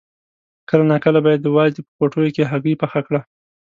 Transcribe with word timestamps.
کله 0.69 0.83
ناکله 0.91 1.19
به 1.23 1.29
یې 1.33 1.39
د 1.41 1.47
وازدې 1.55 1.81
په 1.85 1.91
پوټیو 1.97 2.33
کې 2.35 2.49
هګۍ 2.51 2.73
پخه 2.81 2.99
کړه. 3.07 3.21